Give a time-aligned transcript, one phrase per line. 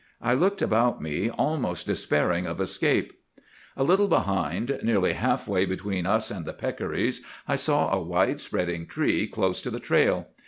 [0.19, 3.13] I looked about me, almost despairing of escape.
[3.77, 8.41] "A little behind, nearly half way between us and the peccaries, I saw a wide
[8.41, 10.25] spreading tree close to the trail.